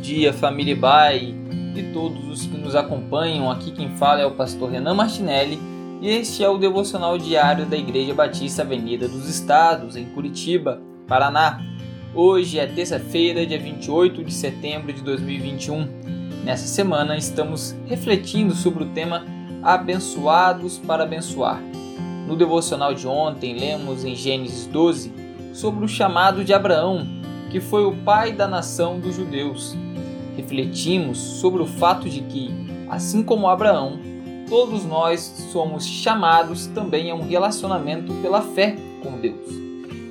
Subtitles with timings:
[0.00, 1.34] dia, família Bai
[1.76, 3.50] e todos os que nos acompanham.
[3.50, 5.58] Aqui quem fala é o pastor Renan Martinelli
[6.00, 11.60] e este é o devocional diário da Igreja Batista Avenida dos Estados, em Curitiba, Paraná.
[12.14, 15.86] Hoje é terça-feira, dia 28 de setembro de 2021.
[16.44, 19.24] Nessa semana estamos refletindo sobre o tema
[19.62, 21.60] Abençoados para abençoar.
[22.26, 25.12] No devocional de ontem, lemos em Gênesis 12
[25.52, 27.06] sobre o chamado de Abraão,
[27.50, 29.76] que foi o pai da nação dos judeus.
[30.40, 32.50] Refletimos sobre o fato de que,
[32.88, 34.00] assim como Abraão,
[34.48, 35.20] todos nós
[35.52, 39.46] somos chamados também a um relacionamento pela fé com Deus.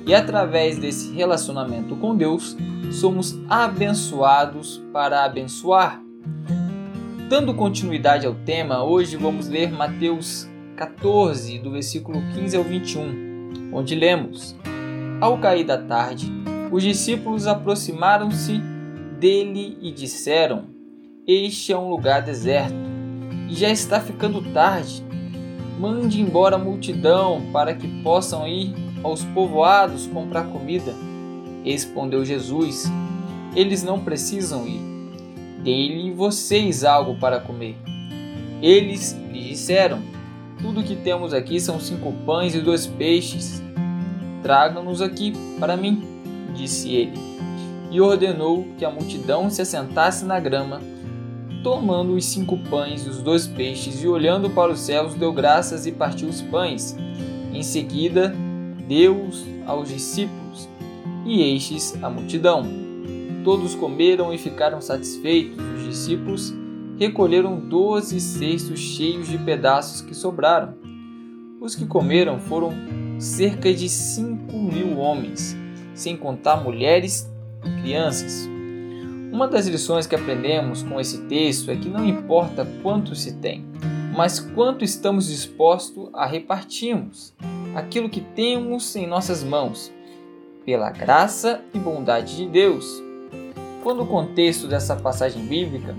[0.06, 2.56] E através desse relacionamento com Deus,
[2.92, 6.00] somos abençoados para abençoar.
[7.28, 13.96] Dando continuidade ao tema, hoje vamos ler Mateus 14, do versículo 15 ao 21, onde
[13.96, 14.54] lemos:
[15.20, 16.32] Ao cair da tarde,
[16.70, 18.62] os discípulos aproximaram-se
[19.20, 20.64] dele e disseram:
[21.26, 22.74] Este é um lugar deserto,
[23.48, 25.04] e já está ficando tarde.
[25.78, 30.94] Mande embora a multidão para que possam ir aos povoados comprar comida.
[31.62, 32.84] Respondeu Jesus:
[33.54, 34.80] Eles não precisam ir.
[35.62, 37.76] Dê-lhe vocês algo para comer.
[38.62, 40.02] Eles lhe disseram:
[40.60, 43.62] Tudo o que temos aqui são cinco pães e dois peixes.
[44.42, 46.02] Tragam-nos aqui para mim,
[46.54, 47.30] disse ele.
[47.90, 50.80] E ordenou que a multidão se assentasse na grama,
[51.62, 55.86] tomando os cinco pães e os dois peixes, e olhando para os céus, deu graças
[55.86, 56.96] e partiu os pães.
[57.52, 58.34] Em seguida,
[58.86, 60.68] deu-os aos discípulos,
[61.26, 62.64] e estes a multidão.
[63.44, 65.58] Todos comeram e ficaram satisfeitos.
[65.76, 66.54] Os discípulos
[66.98, 70.74] recolheram doze cestos cheios de pedaços que sobraram.
[71.60, 72.72] Os que comeram foram
[73.18, 75.56] cerca de cinco mil homens,
[75.94, 77.30] sem contar mulheres
[77.60, 78.48] crianças.
[79.32, 83.64] Uma das lições que aprendemos com esse texto é que não importa quanto se tem,
[84.16, 87.32] mas quanto estamos dispostos a repartirmos
[87.74, 89.92] aquilo que temos em nossas mãos,
[90.64, 93.02] pela graça e bondade de Deus.
[93.82, 95.96] Quando o contexto dessa passagem bíblica,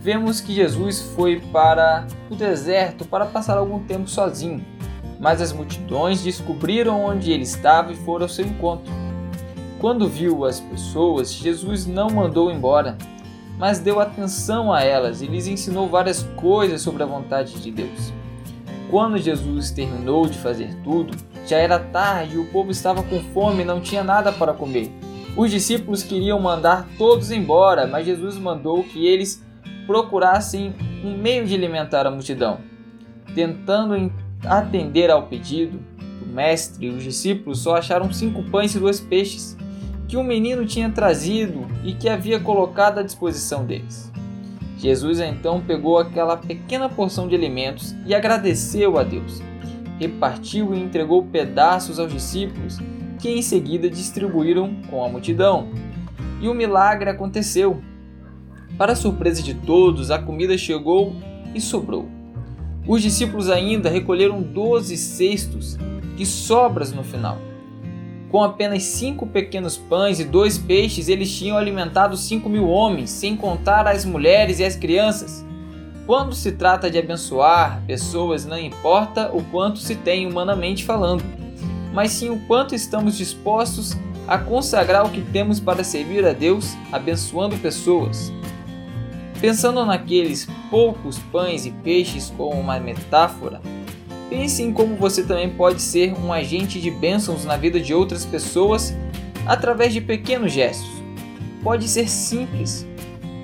[0.00, 4.64] vemos que Jesus foi para o deserto para passar algum tempo sozinho,
[5.20, 9.03] mas as multidões descobriram onde ele estava e foram ao seu encontro.
[9.80, 12.96] Quando viu as pessoas, Jesus não mandou embora,
[13.58, 18.12] mas deu atenção a elas e lhes ensinou várias coisas sobre a vontade de Deus.
[18.90, 23.62] Quando Jesus terminou de fazer tudo, já era tarde e o povo estava com fome
[23.62, 24.90] e não tinha nada para comer.
[25.36, 29.44] Os discípulos queriam mandar todos embora, mas Jesus mandou que eles
[29.86, 30.72] procurassem
[31.04, 32.58] um meio de alimentar a multidão.
[33.34, 34.12] Tentando
[34.44, 35.78] atender ao pedido
[36.20, 39.56] do mestre, os discípulos só acharam cinco pães e dois peixes
[40.08, 44.12] que o menino tinha trazido e que havia colocado à disposição deles.
[44.76, 49.40] Jesus então pegou aquela pequena porção de alimentos e agradeceu a Deus.
[49.98, 52.78] Repartiu e entregou pedaços aos discípulos
[53.18, 55.68] que em seguida distribuíram com a multidão.
[56.40, 57.80] E o milagre aconteceu.
[58.76, 61.14] Para surpresa de todos, a comida chegou
[61.54, 62.08] e sobrou.
[62.86, 65.78] Os discípulos ainda recolheram doze cestos
[66.16, 67.38] de sobras no final.
[68.34, 73.36] Com apenas cinco pequenos pães e dois peixes, eles tinham alimentado cinco mil homens, sem
[73.36, 75.46] contar as mulheres e as crianças.
[76.04, 81.22] Quando se trata de abençoar pessoas, não importa o quanto se tem humanamente falando
[81.92, 83.96] mas sim o quanto estamos dispostos
[84.26, 88.32] a consagrar o que temos para servir a Deus, abençoando pessoas.
[89.40, 93.60] Pensando naqueles poucos pães e peixes como uma metáfora,
[94.34, 98.24] pense em como você também pode ser um agente de bênçãos na vida de outras
[98.24, 98.92] pessoas
[99.46, 100.90] através de pequenos gestos.
[101.62, 102.84] Pode ser simples,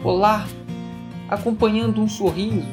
[0.03, 0.49] olá,
[1.29, 2.67] acompanhando um sorriso,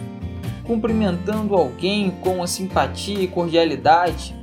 [0.63, 4.35] cumprimentando alguém com a simpatia e cordialidade,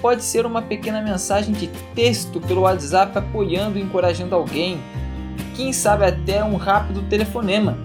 [0.00, 4.80] Pode ser uma pequena mensagem de texto pelo WhatsApp apoiando e encorajando alguém.
[5.54, 7.76] Quem sabe até um rápido telefonema.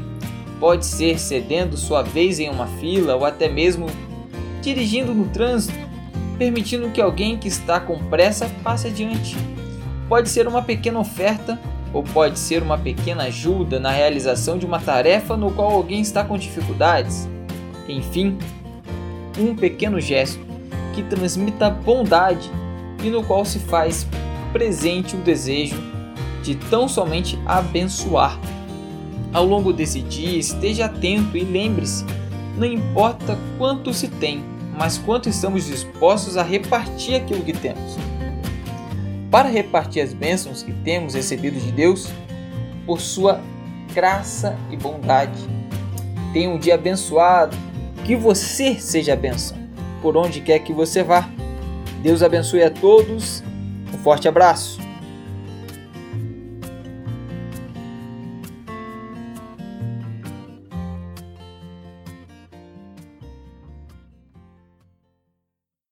[0.58, 3.88] Pode ser cedendo sua vez em uma fila ou até mesmo
[4.66, 5.78] dirigindo no trânsito,
[6.40, 9.38] permitindo que alguém que está com pressa passe adiante.
[10.10, 11.60] Pode ser uma pequena oferta
[11.94, 16.24] ou pode ser uma pequena ajuda na realização de uma tarefa no qual alguém está
[16.24, 17.30] com dificuldades.
[17.88, 18.38] Enfim,
[19.38, 20.44] um pequeno gesto
[20.96, 22.50] que transmita bondade
[23.04, 24.08] e no qual se faz
[24.52, 25.76] presente o desejo
[26.42, 28.40] de tão somente abençoar.
[29.32, 32.04] Ao longo desse dia, esteja atento e lembre-se:
[32.58, 37.98] não importa quanto se tem, mas quanto estamos dispostos a repartir aquilo que temos.
[39.32, 42.10] Para repartir as bênçãos que temos recebido de Deus,
[42.86, 43.42] por sua
[43.94, 45.42] graça e bondade.
[46.34, 47.58] Tenha um dia abençoado,
[48.04, 49.58] que você seja bênção,
[50.02, 51.28] por onde quer que você vá.
[52.02, 53.44] Deus abençoe a todos,
[53.94, 54.85] um forte abraço.